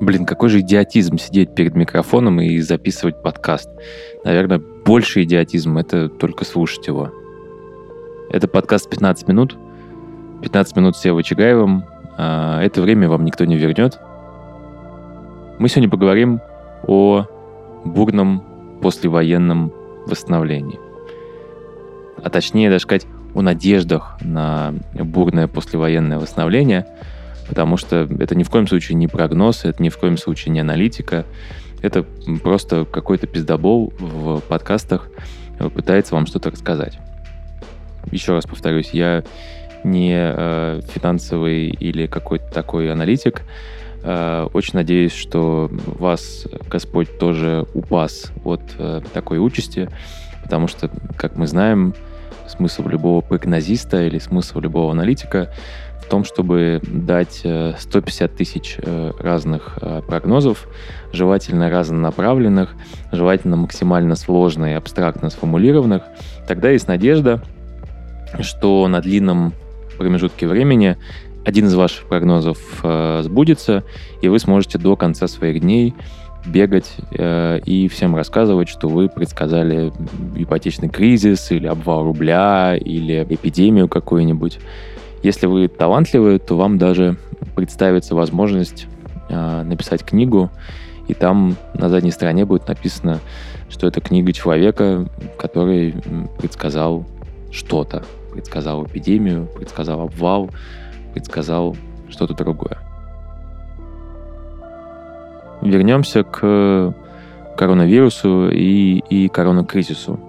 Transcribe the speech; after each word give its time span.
Блин, 0.00 0.26
какой 0.26 0.48
же 0.48 0.60
идиотизм 0.60 1.18
сидеть 1.18 1.54
перед 1.54 1.76
микрофоном 1.76 2.40
и 2.40 2.58
записывать 2.58 3.22
подкаст. 3.22 3.70
Наверное, 4.24 4.58
больше 4.58 5.22
идиотизм— 5.22 5.78
это 5.78 6.08
только 6.08 6.44
слушать 6.44 6.86
его. 6.88 7.12
Это 8.28 8.48
подкаст 8.48 8.90
15 8.90 9.28
минут. 9.28 9.56
15 10.42 10.76
минут 10.76 10.96
с 10.96 11.00
Севой 11.00 11.22
Чигаевым. 11.22 11.84
А, 12.18 12.60
это 12.60 12.82
время 12.82 13.08
вам 13.08 13.24
никто 13.24 13.44
не 13.44 13.56
вернет. 13.56 14.00
Мы 15.58 15.68
сегодня 15.68 15.88
поговорим 15.88 16.40
о 16.86 17.26
бурном 17.84 18.42
послевоенном 18.82 19.72
восстановлении. 20.06 20.80
А 22.22 22.30
точнее, 22.30 22.68
даже 22.68 22.82
сказать, 22.82 23.06
о 23.32 23.42
надеждах 23.42 24.16
на 24.20 24.74
бурное 24.94 25.46
послевоенное 25.46 26.18
восстановление— 26.18 26.84
потому 27.48 27.76
что 27.76 28.08
это 28.18 28.34
ни 28.34 28.42
в 28.42 28.50
коем 28.50 28.66
случае 28.66 28.96
не 28.96 29.08
прогноз, 29.08 29.64
это 29.64 29.82
ни 29.82 29.88
в 29.88 29.98
коем 29.98 30.16
случае 30.16 30.52
не 30.52 30.60
аналитика, 30.60 31.24
это 31.82 32.04
просто 32.42 32.84
какой-то 32.84 33.26
пиздобол 33.26 33.92
в 33.98 34.40
подкастах 34.40 35.08
пытается 35.74 36.14
вам 36.14 36.26
что-то 36.26 36.50
рассказать. 36.50 36.98
Еще 38.10 38.32
раз 38.32 38.44
повторюсь, 38.44 38.90
я 38.92 39.22
не 39.84 40.14
э, 40.16 40.80
финансовый 40.88 41.68
или 41.68 42.06
какой-то 42.06 42.50
такой 42.52 42.90
аналитик. 42.90 43.42
Э, 44.02 44.48
очень 44.52 44.74
надеюсь, 44.74 45.12
что 45.12 45.70
вас 45.70 46.46
Господь 46.70 47.18
тоже 47.18 47.66
упас 47.74 48.32
от 48.44 48.62
э, 48.78 49.00
такой 49.12 49.38
участи, 49.38 49.88
потому 50.42 50.68
что, 50.68 50.90
как 51.16 51.36
мы 51.36 51.46
знаем, 51.46 51.94
смысл 52.46 52.86
любого 52.88 53.20
прогнозиста 53.20 54.02
или 54.02 54.18
смысл 54.18 54.60
любого 54.60 54.92
аналитика 54.92 55.52
в 56.04 56.08
том, 56.08 56.24
чтобы 56.24 56.80
дать 56.82 57.38
150 57.38 58.30
э, 58.32 58.36
тысяч 58.36 58.76
э, 58.78 59.12
разных 59.18 59.78
э, 59.80 60.02
прогнозов, 60.06 60.68
желательно 61.12 61.70
разнонаправленных, 61.70 62.74
желательно 63.12 63.56
максимально 63.56 64.14
сложно 64.14 64.72
и 64.72 64.74
абстрактно 64.74 65.30
сформулированных. 65.30 66.02
Тогда 66.46 66.70
есть 66.70 66.88
надежда, 66.88 67.42
что 68.40 68.86
на 68.88 69.00
длинном 69.00 69.54
промежутке 69.98 70.46
времени 70.46 70.96
один 71.44 71.66
из 71.66 71.74
ваших 71.74 72.06
прогнозов 72.06 72.58
сбудется, 73.20 73.84
и 74.22 74.28
вы 74.28 74.38
сможете 74.38 74.78
до 74.78 74.96
конца 74.96 75.28
своих 75.28 75.60
дней 75.60 75.94
бегать 76.46 76.96
э, 77.12 77.60
и 77.64 77.88
всем 77.88 78.16
рассказывать, 78.16 78.68
что 78.68 78.88
вы 78.88 79.08
предсказали 79.08 79.92
ипотечный 80.36 80.88
кризис 80.88 81.50
или 81.50 81.66
обвал 81.66 82.04
рубля 82.04 82.76
или 82.76 83.26
эпидемию 83.28 83.88
какую-нибудь. 83.88 84.58
Если 85.24 85.46
вы 85.46 85.68
талантливы, 85.68 86.38
то 86.38 86.54
вам 86.54 86.76
даже 86.76 87.16
представится 87.56 88.14
возможность 88.14 88.86
э, 89.30 89.62
написать 89.62 90.04
книгу, 90.04 90.50
и 91.08 91.14
там 91.14 91.56
на 91.72 91.88
задней 91.88 92.10
стороне 92.10 92.44
будет 92.44 92.68
написано, 92.68 93.20
что 93.70 93.86
это 93.86 94.02
книга 94.02 94.34
человека, 94.34 95.08
который 95.38 95.94
предсказал 96.38 97.06
что-то. 97.50 98.04
Предсказал 98.34 98.84
эпидемию, 98.84 99.48
предсказал 99.56 100.02
обвал, 100.02 100.50
предсказал 101.14 101.74
что-то 102.10 102.34
другое. 102.34 102.76
Вернемся 105.62 106.22
к 106.22 106.94
коронавирусу 107.56 108.50
и, 108.50 108.98
и 109.08 109.28
коронакризису. 109.30 110.20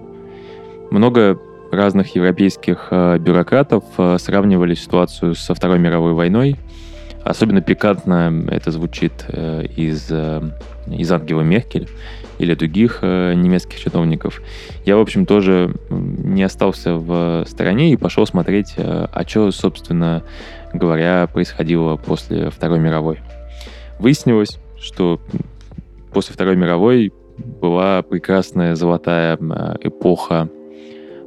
Много 0.90 1.38
разных 1.76 2.14
европейских 2.16 2.88
э, 2.90 3.18
бюрократов 3.18 3.84
э, 3.98 4.16
сравнивали 4.18 4.74
ситуацию 4.74 5.34
со 5.34 5.54
Второй 5.54 5.78
мировой 5.78 6.12
войной. 6.12 6.56
Особенно 7.22 7.60
пикантно 7.60 8.46
это 8.48 8.70
звучит 8.70 9.12
э, 9.28 9.66
из, 9.76 10.10
из 10.86 11.12
Ангела 11.12 11.42
Меркель 11.42 11.88
или 12.38 12.54
других 12.54 13.00
немецких 13.00 13.80
чиновников. 13.80 14.42
Я, 14.84 14.98
в 14.98 15.00
общем, 15.00 15.24
тоже 15.24 15.74
не 15.88 16.42
остался 16.42 16.94
в 16.94 17.46
стороне 17.48 17.92
и 17.92 17.96
пошел 17.96 18.26
смотреть, 18.26 18.74
а 18.76 19.24
что, 19.26 19.50
собственно 19.52 20.22
говоря, 20.74 21.26
происходило 21.32 21.96
после 21.96 22.50
Второй 22.50 22.78
мировой. 22.78 23.20
Выяснилось, 23.98 24.58
что 24.78 25.18
после 26.12 26.34
Второй 26.34 26.56
мировой 26.56 27.10
была 27.38 28.02
прекрасная 28.02 28.74
золотая 28.74 29.38
эпоха 29.80 30.50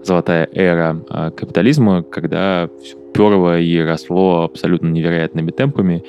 золотая 0.03 0.47
эра 0.51 1.01
а, 1.09 1.31
капитализма, 1.31 2.03
когда 2.03 2.69
все 2.81 2.97
перло 3.13 3.59
и 3.59 3.79
росло 3.79 4.43
абсолютно 4.43 4.87
невероятными 4.87 5.51
темпами. 5.51 6.03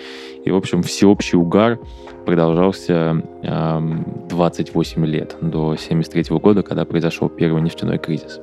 И, 0.45 0.51
в 0.51 0.57
общем, 0.57 0.83
всеобщий 0.83 1.39
угар 1.39 1.79
продолжался 2.25 3.23
28 3.43 5.07
лет, 5.07 5.37
до 5.41 5.71
1973 5.71 6.39
года, 6.39 6.63
когда 6.63 6.85
произошел 6.85 7.29
первый 7.29 7.63
нефтяной 7.63 7.99
кризис. 7.99 8.41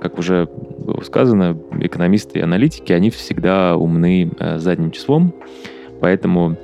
Как 0.00 0.18
уже 0.18 0.48
было 0.78 1.02
сказано, 1.02 1.58
экономисты 1.80 2.38
и 2.38 2.42
аналитики, 2.42 2.92
они 2.92 3.10
всегда 3.10 3.76
умны 3.76 4.30
э, 4.38 4.58
задним 4.58 4.90
числом, 4.90 5.34
поэтому 6.00 6.56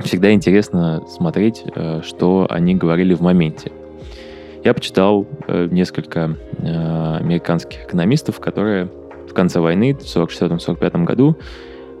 всегда 0.00 0.32
интересно 0.32 1.02
смотреть, 1.08 1.64
что 2.02 2.46
они 2.48 2.74
говорили 2.74 3.14
в 3.14 3.20
моменте. 3.20 3.70
Я 4.64 4.72
почитал 4.72 5.26
э, 5.46 5.68
несколько 5.70 6.36
э, 6.56 7.16
американских 7.20 7.84
экономистов, 7.84 8.40
которые 8.40 8.90
в 9.28 9.34
конце 9.34 9.60
войны, 9.60 9.92
в 9.94 9.98
1944-1945 9.98 11.04
году, 11.04 11.36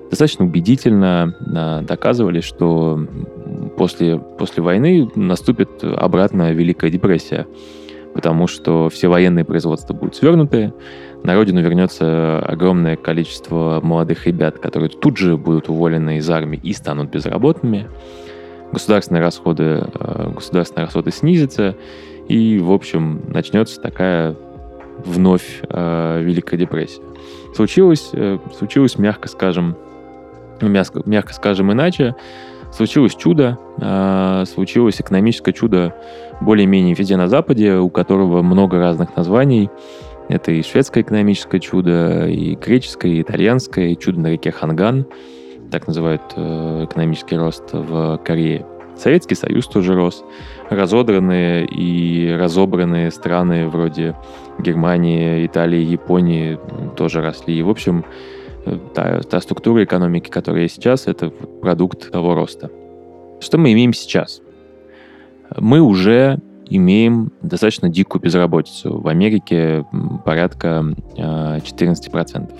достаточно 0.08 0.46
убедительно 0.46 1.36
э, 1.40 1.84
доказывали, 1.84 2.40
что 2.40 3.06
после, 3.76 4.18
после 4.18 4.62
войны 4.62 5.10
наступит 5.14 5.84
обратно 5.84 6.52
Великая 6.52 6.90
депрессия, 6.90 7.46
потому 8.14 8.46
что 8.46 8.88
все 8.88 9.08
военные 9.08 9.44
производства 9.44 9.92
будут 9.92 10.16
свернуты, 10.16 10.72
на 11.22 11.34
родину 11.34 11.60
вернется 11.60 12.38
огромное 12.38 12.96
количество 12.96 13.80
молодых 13.82 14.26
ребят, 14.26 14.58
которые 14.58 14.88
тут 14.88 15.18
же 15.18 15.36
будут 15.36 15.68
уволены 15.68 16.16
из 16.16 16.30
армии 16.30 16.60
и 16.62 16.72
станут 16.72 17.10
безработными, 17.10 17.88
государственные 18.72 19.22
расходы, 19.22 19.86
государственные 20.34 20.86
расходы 20.86 21.10
снизятся, 21.12 21.76
и, 22.28 22.58
в 22.58 22.72
общем, 22.72 23.22
начнется 23.28 23.80
такая 23.80 24.36
вновь 25.04 25.60
э, 25.68 26.22
Великая 26.22 26.56
депрессия. 26.56 27.02
Случилось, 27.54 28.10
э, 28.12 28.38
случилось, 28.56 28.98
мягко 28.98 29.28
скажем, 29.28 29.76
мягко, 30.60 31.02
мягко 31.04 31.32
скажем 31.34 31.72
иначе, 31.72 32.14
случилось 32.72 33.14
чудо, 33.14 33.58
э, 33.80 34.44
случилось 34.46 35.00
экономическое 35.00 35.52
чудо 35.52 35.94
более-менее 36.40 36.94
везде 36.94 37.16
на 37.16 37.28
Западе, 37.28 37.76
у 37.76 37.90
которого 37.90 38.42
много 38.42 38.78
разных 38.78 39.16
названий. 39.16 39.70
Это 40.28 40.52
и 40.52 40.62
шведское 40.62 41.02
экономическое 41.02 41.60
чудо, 41.60 42.26
и 42.26 42.54
греческое, 42.54 43.12
и 43.12 43.22
итальянское, 43.22 43.88
и 43.88 43.98
чудо 43.98 44.20
на 44.20 44.28
реке 44.28 44.50
Ханган, 44.50 45.06
так 45.70 45.86
называют 45.86 46.22
э, 46.34 46.86
экономический 46.88 47.36
рост 47.36 47.64
в 47.72 48.18
Корее. 48.24 48.66
Советский 48.96 49.34
Союз 49.34 49.66
тоже 49.66 49.94
рос. 49.94 50.24
Разодранные 50.70 51.66
и 51.66 52.32
разобранные 52.32 53.10
страны 53.10 53.68
вроде 53.68 54.14
Германии, 54.58 55.46
Италии, 55.46 55.82
Японии 55.82 56.58
тоже 56.96 57.20
росли. 57.20 57.58
И, 57.58 57.62
в 57.62 57.70
общем, 57.70 58.04
та, 58.94 59.20
та 59.20 59.40
структура 59.40 59.84
экономики, 59.84 60.30
которая 60.30 60.62
есть 60.62 60.76
сейчас, 60.76 61.06
это 61.06 61.30
продукт 61.30 62.10
того 62.10 62.34
роста. 62.34 62.70
Что 63.40 63.58
мы 63.58 63.72
имеем 63.72 63.92
сейчас? 63.92 64.40
Мы 65.58 65.80
уже 65.80 66.40
имеем 66.68 67.32
достаточно 67.42 67.88
дикую 67.88 68.22
безработицу. 68.22 68.98
В 69.00 69.08
Америке 69.08 69.84
порядка 70.24 70.84
14%. 71.16 72.52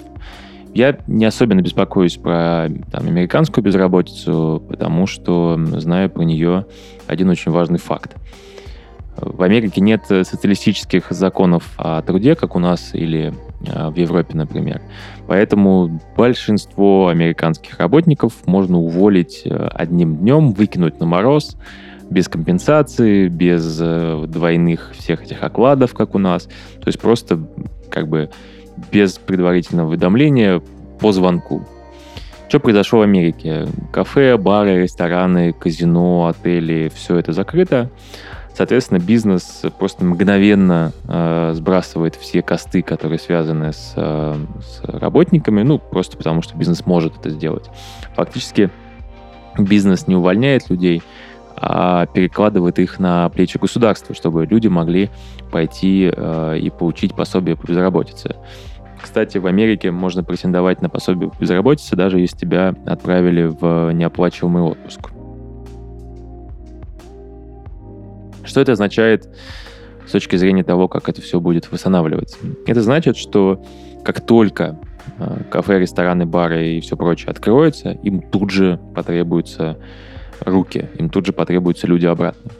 Я 0.75 0.99
не 1.07 1.25
особенно 1.25 1.61
беспокоюсь 1.61 2.17
про 2.17 2.69
там, 2.91 3.07
американскую 3.07 3.65
безработицу, 3.65 4.62
потому 4.69 5.06
что 5.06 5.59
знаю 5.79 6.11
про 6.11 6.25
нее 6.25 6.67
один 7.06 7.31
очень 7.31 7.53
важный 7.53 7.79
факт. 7.79 8.17
В 9.17 9.43
Америке 9.43 9.81
нет 9.81 10.03
социалистических 10.06 11.06
законов 11.11 11.73
о 11.76 12.03
труде, 12.03 12.35
как 12.35 12.56
у 12.56 12.59
нас 12.59 12.91
или 12.94 13.32
а, 13.73 13.91
в 13.91 13.97
Европе, 13.97 14.37
например. 14.37 14.82
Поэтому 15.29 16.00
большинство 16.17 17.06
американских 17.06 17.79
работников 17.79 18.32
можно 18.47 18.79
уволить 18.79 19.43
э, 19.44 19.69
одним 19.73 20.17
днем, 20.17 20.53
выкинуть 20.53 20.99
на 20.99 21.06
мороз, 21.06 21.56
без 22.11 22.29
компенсации, 22.29 23.29
без 23.29 23.79
э, 23.81 24.25
двойных 24.26 24.93
всех 24.99 25.23
этих 25.23 25.44
окладов, 25.44 25.94
как 25.94 26.17
у 26.17 26.19
нас. 26.19 26.44
То 26.44 26.87
есть 26.87 26.99
просто 27.00 27.41
как 27.91 28.09
бы 28.09 28.31
без 28.91 29.19
предварительного 29.19 29.88
уведомления 29.88 30.61
по 31.00 31.12
звонку. 31.12 31.67
Что 32.49 32.61
произошло 32.61 33.00
в 33.00 33.03
Америке? 33.03 33.67
Кафе, 33.93 34.37
бары, 34.37 34.82
рестораны, 34.82 35.53
казино, 35.53 36.26
отели, 36.26 36.91
все 36.94 37.17
это 37.17 37.32
закрыто. 37.32 37.91
Соответственно, 38.56 39.00
бизнес 39.00 39.62
просто 39.79 40.05
мгновенно 40.05 40.93
э, 41.09 41.53
сбрасывает 41.55 42.15
все 42.15 42.41
косты, 42.41 42.82
которые 42.82 43.19
связаны 43.19 43.73
с, 43.73 43.94
э, 43.97 44.37
с 44.61 44.85
работниками, 44.85 45.62
ну, 45.62 45.81
просто 45.81 46.17
потому 46.17 46.43
что 46.43 46.56
бизнес 46.56 46.87
может 46.87 47.19
это 47.19 47.31
сделать. 47.31 47.69
Фактически 48.15 48.71
бизнес 49.59 50.06
не 50.06 50.15
увольняет 50.15 50.71
людей, 50.71 51.03
а 51.66 52.05
перекладывает 52.05 52.78
их 52.78 52.99
на 52.99 53.31
плечи 53.31 53.56
государства, 53.56 54.14
чтобы 54.14 54.44
люди 54.44 54.69
могли 54.69 55.08
пойти 55.50 56.12
э, 56.14 56.58
и 56.58 56.69
получить 56.69 57.14
пособие 57.14 57.56
по 57.56 57.66
безработице. 57.66 58.37
Кстати, 59.00 59.38
в 59.38 59.46
Америке 59.46 59.90
можно 59.90 60.22
претендовать 60.22 60.82
на 60.82 60.90
пособие 60.90 61.31
по 61.31 61.40
безработице, 61.40 61.96
даже 61.96 62.20
если 62.20 62.37
тебя 62.37 62.75
отправили 62.84 63.44
в 63.46 63.93
неоплачиваемый 63.93 64.62
отпуск. 64.62 65.11
Что 68.44 68.61
это 68.61 68.72
означает 68.72 69.34
с 70.06 70.11
точки 70.11 70.37
зрения 70.37 70.64
того, 70.64 70.87
как 70.87 71.08
это 71.08 71.22
все 71.22 71.40
будет 71.40 71.72
восстанавливаться? 71.72 72.37
Это 72.66 72.82
значит, 72.82 73.16
что 73.16 73.64
как 74.05 74.20
только 74.20 74.78
э, 75.19 75.44
кафе, 75.50 75.78
рестораны, 75.78 76.26
бары 76.26 76.75
и 76.75 76.81
все 76.81 76.94
прочее 76.99 77.31
откроются, 77.31 77.93
им 77.93 78.20
тут 78.20 78.50
же 78.50 78.78
потребуются 78.94 79.78
руки, 80.41 80.89
им 80.99 81.11
тут 81.11 81.27
же 81.27 81.33
потребуются 81.33 81.87
люди 81.87 82.07
обратно. 82.07 82.51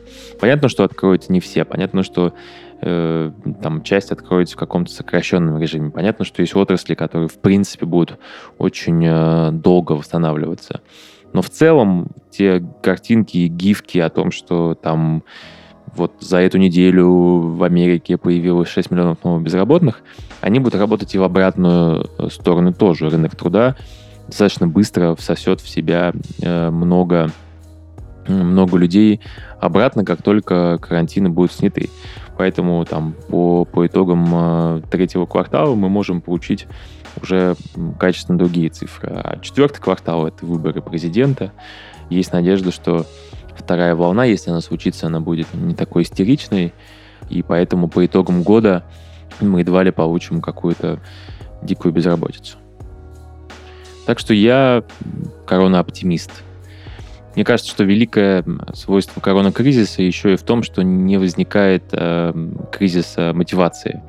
Понятно, 0.41 0.69
что 0.69 0.85
откроются 0.85 1.33
не 1.33 1.41
все, 1.41 1.65
понятно, 1.65 2.03
что 2.03 2.35
э, 2.81 3.31
там 3.63 3.83
часть 3.83 4.11
откроется 4.11 4.57
в 4.57 4.59
каком-то 4.59 4.93
сокращенном 4.93 5.59
режиме. 5.59 5.91
Понятно, 5.91 6.25
что 6.25 6.43
есть 6.43 6.55
отрасли, 6.55 6.95
которые 6.95 7.29
в 7.29 7.39
принципе 7.39 7.87
будут 7.87 8.19
очень 8.59 9.05
э, 9.05 9.51
долго 9.53 9.93
восстанавливаться. 9.93 10.81
Но 11.33 11.43
в 11.43 11.51
целом 11.51 12.09
те 12.31 12.65
картинки 12.83 13.39
и 13.39 13.49
гифки 13.49 13.99
о 13.99 14.09
том, 14.09 14.31
что 14.31 14.75
там 14.75 15.25
вот 15.97 16.13
за 16.21 16.39
эту 16.39 16.59
неделю 16.59 17.09
в 17.09 17.63
Америке 17.63 18.17
появилось 18.17 18.69
6 18.69 18.91
миллионов 18.91 19.23
новых 19.25 19.43
безработных, 19.43 20.03
они 20.41 20.59
будут 20.59 20.79
работать 20.79 21.15
и 21.15 21.19
в 21.19 21.23
обратную 21.23 22.11
э, 22.19 22.29
сторону 22.31 22.73
тоже. 22.73 23.09
Рынок 23.09 23.37
труда 23.37 23.77
достаточно 24.27 24.67
быстро 24.67 25.15
всосет 25.15 25.61
в 25.61 25.69
себя 25.69 26.13
э, 26.41 26.71
много, 26.71 27.31
много 28.29 28.77
людей 28.79 29.21
обратно, 29.61 30.05
как 30.05 30.23
только 30.23 30.79
карантины 30.79 31.29
будут 31.29 31.53
сняты. 31.53 31.91
Поэтому 32.37 32.85
там 32.85 33.15
по, 33.29 33.65
по 33.65 33.87
итогам 33.87 34.29
э, 34.33 34.83
третьего 34.91 35.27
квартала 35.27 35.75
мы 35.75 35.89
можем 35.89 36.21
получить 36.21 36.67
уже 37.23 37.55
качественно 37.99 38.39
другие 38.39 38.71
цифры. 38.71 39.09
А 39.09 39.39
четвертый 39.41 39.81
квартал— 39.81 40.27
это 40.29 40.45
выборы 40.45 40.83
президента. 40.83 41.53
Есть 42.11 42.33
надежда, 42.33 42.73
что 42.73 43.07
вторая 43.57 43.95
волна, 43.95 44.25
если 44.25 44.51
она 44.51 44.61
случится, 44.61 45.07
она 45.07 45.21
будет 45.21 45.47
не 45.55 45.75
такой 45.75 46.03
истеричной, 46.03 46.75
и 47.31 47.43
поэтому 47.43 47.89
по 47.89 48.05
итогам 48.05 48.43
года 48.43 48.85
мы 49.41 49.61
едва 49.61 49.83
ли 49.83 49.91
получим 49.91 50.41
какую-то 50.41 51.01
дикую 51.63 51.93
безработицу. 51.95 52.59
Так 54.07 54.19
что 54.19 54.35
я 54.35 54.85
корона-оптимист. 55.47 56.31
Мне 57.35 57.45
кажется, 57.45 57.71
что 57.71 57.85
великое 57.85 58.45
свойство 58.75 59.21
коронакризиса 59.21 60.03
еще 60.03 60.35
и 60.35 60.37
в 60.37 60.43
том, 60.43 60.63
что 60.63 60.83
не 60.83 61.19
возникает 61.19 61.85
э, 61.93 62.33
кризиса 62.71 63.33
мотивации. 63.35 64.03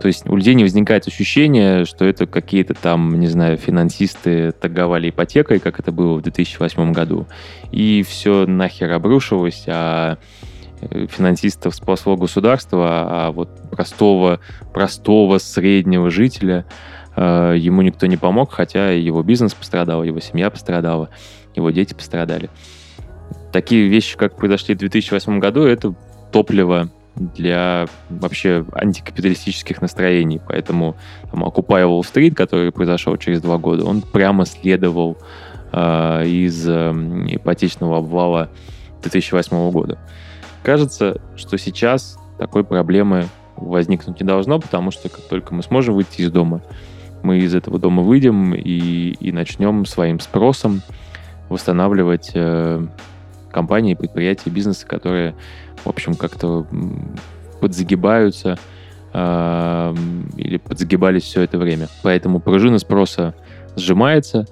То 0.00 0.08
есть 0.08 0.28
у 0.28 0.36
людей 0.36 0.54
не 0.54 0.64
возникает 0.64 1.06
ощущение, 1.06 1.84
что 1.84 2.04
это 2.04 2.26
какие-то 2.26 2.74
там, 2.74 3.18
не 3.20 3.26
знаю, 3.26 3.56
финансисты 3.56 4.52
торговали 4.52 5.10
ипотекой, 5.10 5.60
как 5.60 5.78
это 5.78 5.92
было 5.92 6.14
в 6.14 6.22
2008 6.22 6.92
году, 6.92 7.26
и 7.70 8.04
все 8.06 8.46
нахер 8.46 8.92
обрушилось, 8.92 9.64
а 9.66 10.18
э, 10.80 11.06
финансистов 11.06 11.74
спасло 11.74 12.16
государство, 12.16 12.86
а 12.88 13.30
вот 13.30 13.48
простого, 13.70 14.40
простого 14.72 15.38
среднего 15.38 16.10
жителя 16.10 16.66
э, 17.16 17.54
ему 17.58 17.82
никто 17.82 18.06
не 18.06 18.16
помог, 18.16 18.52
хотя 18.52 18.90
его 18.90 19.22
бизнес 19.22 19.54
пострадал, 19.54 20.02
его 20.02 20.20
семья 20.20 20.50
пострадала, 20.50 21.08
его 21.54 21.70
дети 21.70 21.94
пострадали. 21.94 22.50
Такие 23.52 23.88
вещи, 23.88 24.16
как 24.16 24.36
произошли 24.36 24.74
в 24.74 24.78
2008 24.78 25.38
году, 25.38 25.62
это 25.62 25.94
топливо 26.32 26.90
для 27.16 27.86
вообще 28.10 28.64
антикапиталистических 28.72 29.80
настроений. 29.80 30.40
Поэтому 30.46 30.96
там, 31.30 31.44
Occupy 31.44 31.84
Wall 31.84 32.00
Street, 32.00 32.34
который 32.34 32.72
произошел 32.72 33.16
через 33.16 33.40
два 33.40 33.58
года, 33.58 33.84
он 33.84 34.02
прямо 34.02 34.44
следовал 34.46 35.16
э, 35.72 36.26
из 36.26 36.66
э, 36.68 36.90
ипотечного 37.28 37.98
обвала 37.98 38.50
2008 39.02 39.70
года. 39.70 39.98
Кажется, 40.62 41.20
что 41.36 41.56
сейчас 41.58 42.18
такой 42.38 42.64
проблемы 42.64 43.26
возникнуть 43.56 44.20
не 44.20 44.26
должно, 44.26 44.58
потому 44.58 44.90
что 44.90 45.08
как 45.08 45.22
только 45.28 45.54
мы 45.54 45.62
сможем 45.62 45.94
выйти 45.94 46.22
из 46.22 46.30
дома, 46.30 46.62
мы 47.22 47.38
из 47.38 47.54
этого 47.54 47.78
дома 47.78 48.02
выйдем 48.02 48.54
и, 48.54 49.16
и 49.20 49.32
начнем 49.32 49.86
своим 49.86 50.20
спросом 50.20 50.82
восстанавливать 51.48 52.30
э, 52.34 52.86
компании, 53.50 53.94
предприятия, 53.94 54.50
бизнесы, 54.50 54.86
которые 54.86 55.34
в 55.84 55.88
общем, 55.88 56.14
как-то 56.14 56.66
подзагибаются 57.60 58.58
э, 59.12 59.94
или 60.36 60.56
подзагибались 60.56 61.24
все 61.24 61.42
это 61.42 61.58
время. 61.58 61.88
Поэтому 62.02 62.40
пружина 62.40 62.78
спроса 62.78 63.34
сжимается. 63.76 64.46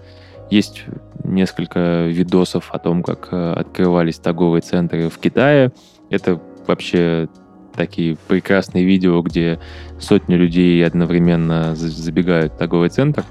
Есть 0.51 0.85
несколько 1.25 2.07
видосов 2.07 2.71
о 2.73 2.79
том, 2.79 3.03
как 3.03 3.29
э, 3.31 3.53
открывались 3.55 4.19
торговые 4.19 4.63
центры 4.63 5.09
в 5.09 5.19
Китае. 5.19 5.73
Это 6.11 6.41
вообще 6.67 7.29
такие 7.75 8.19
прекрасные 8.29 8.85
видео, 8.85 9.23
где 9.23 9.59
сотни 9.99 10.35
людей 10.35 10.85
одновременно 10.85 11.75
забегают 11.75 12.53
в 12.53 12.59
торговый 12.59 12.91
центр. 12.91 13.25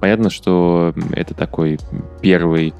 Понятно, 0.00 0.30
что 0.30 0.94
это 1.12 1.34
такой 1.34 1.78
первый 2.22 2.74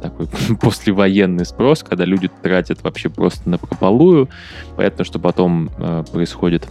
такой 0.00 0.28
послевоенный 0.60 1.44
спрос, 1.44 1.82
когда 1.82 2.04
люди 2.04 2.30
тратят 2.42 2.82
вообще 2.82 3.08
просто 3.08 3.48
на 3.48 3.58
прополую. 3.58 4.28
Понятно, 4.76 5.04
что 5.04 5.18
потом 5.18 5.70
э, 5.78 6.04
происходит 6.12 6.68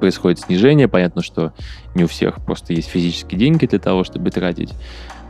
происходит 0.00 0.40
снижение. 0.40 0.86
Понятно, 0.86 1.22
что 1.22 1.52
не 1.94 2.04
у 2.04 2.06
всех 2.06 2.44
просто 2.44 2.74
есть 2.74 2.88
физические 2.88 3.38
деньги 3.38 3.66
для 3.66 3.78
того, 3.78 4.04
чтобы 4.04 4.30
тратить. 4.30 4.74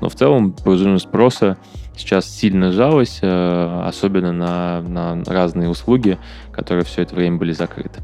Но 0.01 0.09
в 0.09 0.15
целом 0.15 0.53
пружина 0.53 0.99
спроса 0.99 1.57
сейчас 1.97 2.29
сильно 2.29 2.73
жалась, 2.73 3.19
э, 3.23 3.83
особенно 3.85 4.33
на, 4.33 4.81
на 4.83 5.25
разные 5.25 5.69
услуги, 5.69 6.19
которые 6.53 6.85
все 6.85 7.03
это 7.03 7.15
время 7.15 7.39
были 7.39 7.53
закрыты. 7.53 8.01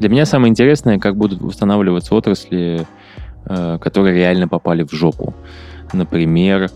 Для 0.00 0.08
меня 0.08 0.26
самое 0.26 0.50
интересное, 0.50 0.98
как 0.98 1.16
будут 1.16 1.40
восстанавливаться 1.40 2.14
отрасли 2.14 2.84
Э, 2.84 2.84
которые 3.46 4.14
реально 4.14 4.48
попали 4.48 4.82
в 4.82 4.92
жопу. 4.92 5.34
Например, 5.92 6.70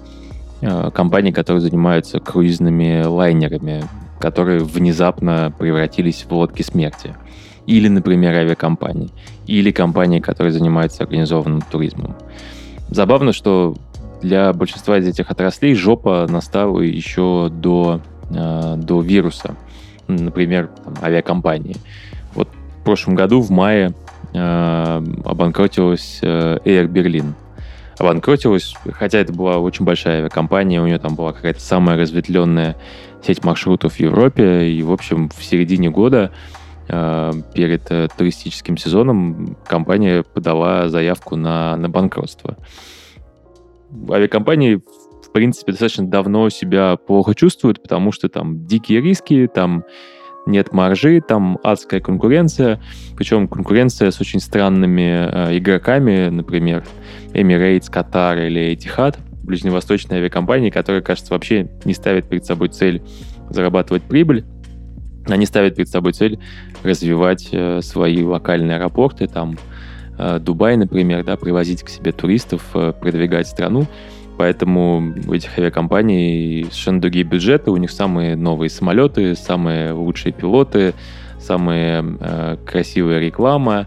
э, 0.60 0.90
компании, 0.92 1.30
которые 1.30 1.60
занимаются 1.60 2.20
круизными 2.20 3.04
лайнерами, 3.04 3.84
которые 4.20 4.60
внезапно 4.60 5.52
превратились 5.58 6.24
в 6.28 6.32
лодки 6.32 6.62
смерти. 6.62 7.14
Или, 7.66 7.88
например, 7.88 8.34
авиакомпании. 8.34 9.10
Или 9.46 9.70
компании, 9.72 10.20
которые 10.20 10.52
занимаются 10.52 11.04
организованным 11.04 11.62
туризмом. 11.62 12.16
Забавно, 12.90 13.32
что 13.32 13.76
для 14.22 14.52
большинства 14.52 14.98
из 14.98 15.06
этих 15.06 15.30
отраслей 15.30 15.74
жопа 15.74 16.26
настала 16.28 16.80
еще 16.80 17.50
до, 17.52 18.00
э, 18.30 18.74
до 18.76 19.00
вируса. 19.02 19.54
Например, 20.08 20.70
там, 20.84 20.94
авиакомпании. 21.02 21.76
Вот 22.34 22.48
в 22.80 22.84
прошлом 22.84 23.14
году, 23.14 23.40
в 23.40 23.50
мае, 23.50 23.88
э, 23.88 23.92
обанкротилась 24.32 26.20
э, 26.22 26.58
Air 26.64 26.86
Berlin. 26.86 27.34
Обанкротилась, 27.98 28.74
хотя 28.92 29.18
это 29.18 29.32
была 29.32 29.58
очень 29.58 29.84
большая 29.84 30.18
авиакомпания, 30.18 30.80
у 30.80 30.86
нее 30.86 30.98
там 30.98 31.14
была 31.16 31.32
какая-то 31.32 31.60
самая 31.60 31.98
разветвленная 31.98 32.76
сеть 33.22 33.42
маршрутов 33.42 33.94
в 33.94 34.00
Европе, 34.00 34.70
и, 34.70 34.82
в 34.82 34.92
общем, 34.92 35.28
в 35.30 35.42
середине 35.42 35.90
года 35.90 36.30
э, 36.88 37.32
перед 37.54 37.90
э, 37.90 38.08
туристическим 38.16 38.76
сезоном 38.76 39.56
компания 39.66 40.22
подала 40.22 40.88
заявку 40.88 41.34
на, 41.34 41.76
на 41.76 41.88
банкротство. 41.88 42.56
Авиакомпании, 44.10 44.76
в 44.76 45.32
принципе, 45.32 45.72
достаточно 45.72 46.06
давно 46.06 46.50
себя 46.50 46.96
плохо 46.96 47.34
чувствуют, 47.34 47.82
потому 47.82 48.12
что 48.12 48.28
там 48.28 48.66
дикие 48.66 49.00
риски, 49.00 49.50
там 49.52 49.84
нет 50.48 50.72
маржи, 50.72 51.20
там 51.20 51.58
адская 51.62 52.00
конкуренция, 52.00 52.80
причем 53.16 53.46
конкуренция 53.48 54.10
с 54.10 54.20
очень 54.20 54.40
странными 54.40 55.28
э, 55.50 55.58
игроками, 55.58 56.28
например, 56.28 56.84
Emirates, 57.32 57.90
Qatar 57.92 58.46
или 58.46 58.72
Etihad, 58.74 59.16
ближневосточные 59.42 60.18
авиакомпании, 60.18 60.70
которые, 60.70 61.02
кажется, 61.02 61.32
вообще 61.32 61.68
не 61.84 61.94
ставят 61.94 62.28
перед 62.28 62.44
собой 62.44 62.68
цель 62.68 63.02
зарабатывать 63.50 64.02
прибыль, 64.02 64.44
они 65.26 65.46
ставят 65.46 65.76
перед 65.76 65.88
собой 65.88 66.12
цель 66.12 66.38
развивать 66.82 67.48
э, 67.52 67.80
свои 67.82 68.22
локальные 68.22 68.78
аэропорты, 68.78 69.26
там 69.26 69.58
э, 70.18 70.38
Дубай, 70.40 70.76
например, 70.76 71.24
да, 71.24 71.36
привозить 71.36 71.82
к 71.82 71.88
себе 71.88 72.12
туристов, 72.12 72.62
э, 72.74 72.92
продвигать 72.98 73.46
страну. 73.46 73.86
Поэтому 74.38 75.14
у 75.26 75.32
этих 75.34 75.58
авиакомпаний 75.58 76.64
совершенно 76.64 77.00
другие 77.00 77.24
бюджеты, 77.24 77.70
у 77.70 77.76
них 77.76 77.90
самые 77.90 78.36
новые 78.36 78.70
самолеты, 78.70 79.34
самые 79.34 79.92
лучшие 79.92 80.32
пилоты, 80.32 80.94
самая 81.40 82.04
э, 82.20 82.56
красивая 82.64 83.18
реклама, 83.18 83.86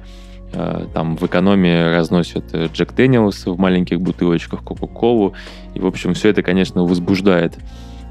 Э, 0.53 0.85
там 0.93 1.15
в 1.15 1.25
экономии 1.25 1.95
разносят 1.95 2.53
э, 2.53 2.67
Jack 2.73 2.93
Daniel's 2.93 3.45
в 3.45 3.57
маленьких 3.57 4.01
бутылочках, 4.01 4.63
Кока-Колу. 4.63 5.33
И, 5.73 5.79
в 5.79 5.85
общем, 5.85 6.13
все 6.13 6.29
это, 6.29 6.43
конечно, 6.43 6.83
возбуждает 6.83 7.57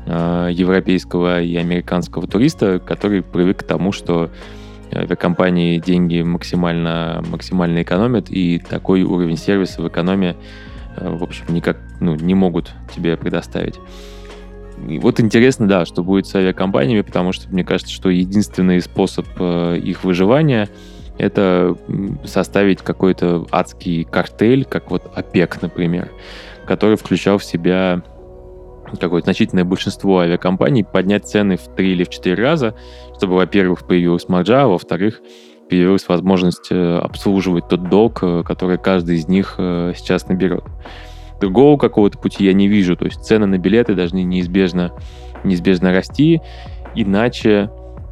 э, 0.06 0.48
европейского 0.52 1.42
и 1.42 1.54
американского 1.56 2.26
туриста, 2.26 2.78
который 2.78 3.22
привык 3.22 3.58
к 3.58 3.62
тому, 3.64 3.92
что 3.92 4.30
авиакомпании 4.92 5.78
деньги 5.78 6.22
максимально, 6.22 7.22
максимально 7.28 7.82
экономят, 7.82 8.30
и 8.30 8.58
такой 8.58 9.02
уровень 9.02 9.36
сервиса 9.36 9.82
в 9.82 9.88
экономии, 9.88 10.34
в 11.00 11.22
общем, 11.22 11.46
никак 11.48 11.78
ну, 12.00 12.14
не 12.14 12.34
могут 12.34 12.70
тебе 12.94 13.16
предоставить. 13.16 13.78
И 14.88 14.98
вот 14.98 15.20
интересно, 15.20 15.68
да, 15.68 15.84
что 15.84 16.02
будет 16.02 16.26
с 16.26 16.34
авиакомпаниями, 16.34 17.02
потому 17.02 17.32
что 17.32 17.48
мне 17.50 17.64
кажется, 17.64 17.92
что 17.92 18.08
единственный 18.08 18.80
способ 18.80 19.26
их 19.38 20.04
выживания— 20.04 20.68
это 21.18 21.76
составить 22.24 22.80
какой-то 22.80 23.46
адский 23.50 24.04
картель, 24.04 24.64
как 24.64 24.90
вот 24.90 25.10
ОПЕК, 25.14 25.60
например, 25.60 26.10
который 26.66 26.96
включал 26.96 27.36
в 27.36 27.44
себя 27.44 28.02
какое-то 28.98 29.26
значительное 29.26 29.64
большинство 29.64 30.20
авиакомпаний, 30.20 30.82
поднять 30.82 31.28
цены 31.28 31.56
в 31.56 31.74
три 31.76 31.92
или 31.92 32.04
в 32.04 32.08
четыре 32.08 32.42
раза, 32.42 32.74
чтобы, 33.16 33.34
во-первых, 33.34 33.86
появилась 33.86 34.28
маржа, 34.28 34.62
а 34.62 34.68
во-вторых, 34.68 35.20
появилась 35.70 36.08
возможность 36.08 36.68
э, 36.70 36.98
обслуживать 36.98 37.68
тот 37.68 37.88
долг, 37.88 38.18
э, 38.22 38.42
который 38.44 38.76
каждый 38.76 39.16
из 39.16 39.28
них 39.28 39.54
э, 39.56 39.92
сейчас 39.96 40.28
наберет. 40.28 40.64
Другого 41.40 41.78
какого-то 41.78 42.18
пути 42.18 42.44
я 42.44 42.52
не 42.52 42.66
вижу. 42.66 42.96
То 42.96 43.04
есть 43.04 43.24
цены 43.24 43.46
на 43.46 43.56
билеты 43.56 43.94
должны 43.94 44.22
неизбежно, 44.24 44.92
неизбежно 45.44 45.92
расти, 45.92 46.42
иначе 46.94 47.70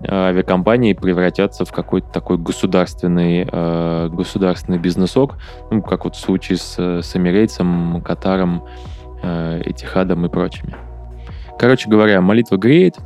авиакомпании 0.09 0.93
превратятся 0.93 1.65
в 1.65 1.73
какой-то 1.73 2.09
такой 2.11 2.39
государственный, 2.39 3.45
государственный 4.09 4.79
бизнесок, 4.79 5.35
ну, 5.73 5.83
как 5.83 6.05
вот 6.05 6.15
в 6.15 6.21
случае 6.21 6.57
с, 6.57 6.79
с 6.79 7.17
Эмирейтсом, 7.17 8.01
Катаром, 8.03 8.63
Этихадом 9.21 10.25
и 10.25 10.29
прочими. 10.29 10.77
Короче 11.59 11.91
говоря, 11.91 12.21
молитва 12.21 12.57
греет. 12.57 12.99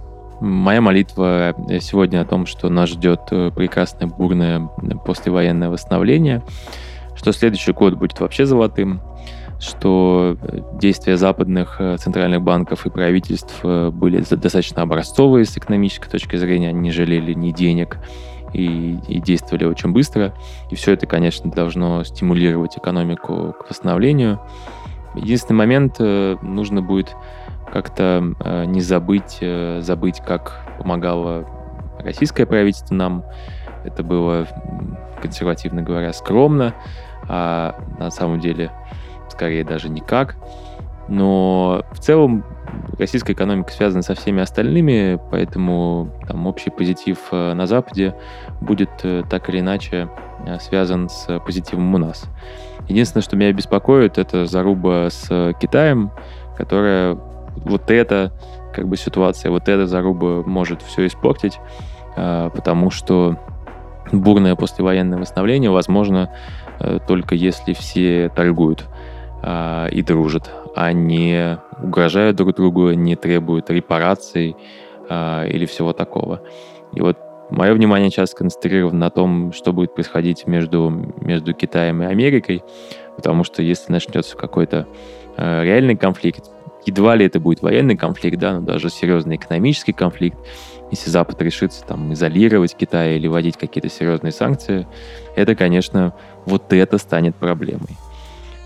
Моя 0.42 0.80
молитва 0.80 1.54
сегодня 1.80 2.20
о 2.20 2.25
том, 2.25 2.46
что 2.46 2.68
нас 2.68 2.88
ждет 2.88 3.20
э, 3.30 3.52
прекрасное 3.54 4.08
бурное 4.08 4.68
послевоенное 5.06 5.68
восстановление, 5.68 6.42
что 7.14 7.30
следующий 7.30 7.70
год 7.70 7.94
будет 7.94 8.18
вообще 8.18 8.44
золотым, 8.44 9.00
что 9.61 10.37
э, 10.42 10.58
действия 10.80 11.16
западных 11.16 11.76
э, 11.78 11.96
центральных 11.96 12.42
банков 12.42 12.87
и 12.87 12.90
правительств 12.90 13.62
были 13.62 14.18
достаточно 14.18 14.82
образцовые 14.82 15.44
с 15.44 15.56
экономической 15.56 16.11
точки 16.11 16.34
зрения, 16.34 16.70
они 16.70 16.80
не 16.80 16.90
жалели 16.90 17.34
ни 17.34 17.52
денег 17.52 17.99
и, 18.52 18.99
и 19.06 19.20
действовали 19.20 19.66
очень 19.66 19.92
быстро. 19.92 20.34
И 20.72 20.75
все 20.75 20.94
это, 20.94 21.06
конечно, 21.06 21.52
должно 21.52 22.02
стимулировать 22.02 22.76
экономику 22.76 23.54
к 23.61 23.70
восстановлению. 23.70 24.40
Единственный 25.14 25.58
момент, 25.58 26.00
нужно 26.00 26.82
будет 26.82 27.14
как-то 27.72 28.34
не 28.66 28.80
забыть, 28.80 29.38
забыть, 29.80 30.20
как 30.20 30.60
помогало 30.78 31.46
российское 31.98 32.46
правительство 32.46 32.94
нам. 32.94 33.24
Это 33.84 34.02
было, 34.02 34.46
консервативно 35.20 35.82
говоря, 35.82 36.12
скромно, 36.12 36.74
а 37.28 37.74
на 37.98 38.10
самом 38.10 38.40
деле 38.40 38.70
скорее 39.28 39.64
даже 39.64 39.88
никак. 39.88 40.36
Но 41.08 41.84
в 41.90 41.98
целом 41.98 42.44
российская 42.98 43.32
экономика 43.32 43.72
связана 43.72 44.02
со 44.02 44.14
всеми 44.14 44.40
остальными, 44.40 45.20
поэтому 45.30 46.10
там 46.28 46.46
общий 46.46 46.70
позитив 46.70 47.18
э, 47.32 47.54
на 47.54 47.66
Западе 47.66 48.14
будет 48.60 48.90
э, 49.02 49.22
так 49.28 49.48
или 49.48 49.60
иначе 49.60 50.08
э, 50.46 50.58
связан 50.60 51.08
с 51.08 51.38
позитивом 51.40 51.92
у 51.94 51.98
нас. 51.98 52.24
Единственное, 52.88 53.22
что 53.22 53.36
меня 53.36 53.52
беспокоит, 53.52 54.16
это 54.16 54.46
заруба 54.46 55.08
с 55.10 55.54
Китаем, 55.60 56.12
которая 56.56 57.18
вот 57.56 57.90
эта 57.90 58.32
как 58.75 58.88
бы 58.88 58.97
ситуация, 58.97 59.50
вот 59.50 59.68
эта 59.68 59.87
заруба 59.87 60.42
может 60.47 60.82
все 60.82 61.06
испортить, 61.06 61.59
потому 62.14 62.90
что 62.90 63.37
бурное 64.12 64.56
послевоенное 64.56 65.18
восстановление 65.18 65.71
возможно 65.71 66.30
только 67.06 67.35
если 67.35 67.75
все 67.75 68.30
торгуют 68.35 68.88
э, 69.42 69.88
и 69.90 70.02
дружат, 70.02 70.50
а 70.75 70.92
не 70.92 71.59
угрожают 71.82 72.37
друг 72.37 72.54
другу, 72.54 72.92
не 72.92 73.16
требуют 73.16 73.71
репараций 73.71 74.56
э, 75.09 75.49
или 75.49 75.66
всего 75.66 75.92
такого. 75.92 76.40
И 76.94 77.00
вот 77.00 77.18
мое 77.50 77.75
внимание 77.75 78.11
сейчас 78.11 78.30
сконцентрировано 78.30 78.99
на 78.99 79.11
том, 79.11 79.52
что 79.52 79.73
будет 79.73 79.94
происходить 79.94 80.47
между, 80.47 80.90
между 80.90 81.52
Китаем 81.52 82.02
и 82.02 82.06
Америкой, 82.06 82.62
потому 83.16 83.44
что 83.44 83.62
если 83.62 83.92
начнется 83.92 84.37
какой-то 84.37 84.87
э, 85.37 85.64
реальный 85.64 85.97
конфликт, 85.97 86.50
едва 86.86 87.16
ли 87.16 87.26
это 87.26 87.40
будет 87.40 87.62
военный 87.62 87.96
конфликт, 87.96 88.38
да, 88.38 88.54
но 88.54 88.60
даже 88.60 88.90
серьезный 88.90 89.36
экономический 89.36 89.92
конфликт, 89.92 90.38
если 90.90 91.10
Запад 91.10 91.40
решится 91.40 91.84
там 91.84 92.12
изолировать 92.12 92.76
Китай 92.76 93.16
или 93.16 93.26
вводить 93.26 93.56
какие-то 93.56 93.88
серьезные 93.88 94.32
санкции, 94.32 94.86
это, 95.36 95.54
конечно, 95.54 96.12
вот 96.44 96.72
это 96.72 96.98
станет 96.98 97.34
проблемой. 97.36 97.96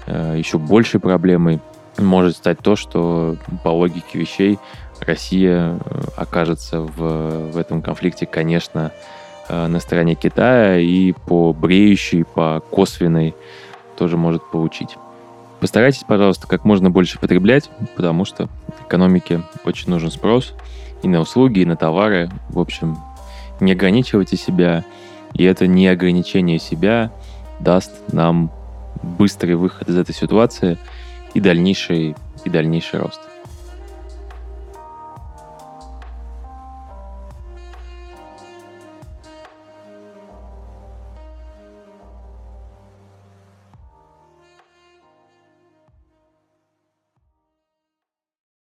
Э, 0.07 0.35
еще 0.37 0.59
большей 0.59 1.01
проблемой 1.01 1.61
может 1.99 2.37
стать 2.37 2.59
то, 2.59 2.77
что 2.77 3.37
по 3.63 3.69
логике 3.69 4.19
вещей 4.19 4.59
Россия 5.01 5.79
э, 5.79 6.01
окажется 6.17 6.81
в, 6.81 7.53
в 7.53 7.57
этом 7.57 7.83
конфликте, 7.83 8.27
конечно, 8.27 8.93
э, 9.49 9.67
на 9.67 9.79
стороне 9.79 10.15
Китая 10.15 10.79
и 10.79 11.13
по 11.13 11.53
бреющей, 11.53 12.25
по 12.25 12.61
косвенной 12.71 13.35
тоже 13.97 14.17
может 14.17 14.43
получить. 14.51 14.97
Постарайтесь, 15.61 16.05
пожалуйста, 16.07 16.47
как 16.47 16.65
можно 16.65 16.91
больше 16.91 17.19
потреблять, 17.19 17.71
потому 17.97 18.25
что 18.25 18.49
экономике 18.87 19.43
очень 19.65 19.91
нужен 19.91 20.11
спрос 20.11 20.55
и 21.03 21.09
на 21.09 21.21
услуги, 21.21 21.61
и 21.61 21.65
на 21.65 21.77
товары. 21.77 22.31
В 22.49 22.59
общем, 22.59 22.99
не 23.61 23.73
ограничивайте 23.73 24.37
себя, 24.37 24.85
и 25.35 25.45
это 25.45 25.67
не 25.67 25.89
ограничение 25.89 26.59
себя 26.59 27.11
даст 27.61 27.93
нам 28.13 28.51
быстрый 29.03 29.55
выход 29.55 29.89
из 29.89 29.97
этой 29.97 30.15
ситуации 30.15 30.79
и 31.35 31.41
дальнейший, 31.41 32.15
и 32.45 32.51
дальнейший 32.51 33.01
рост. 33.01 33.21